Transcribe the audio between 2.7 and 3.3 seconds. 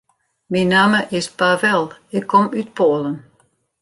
Poalen.